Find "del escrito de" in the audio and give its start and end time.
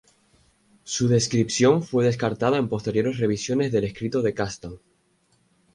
3.71-4.33